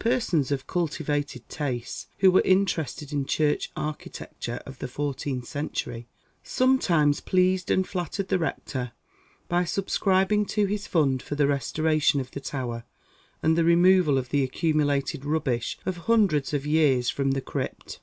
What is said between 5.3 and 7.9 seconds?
century, sometimes pleased and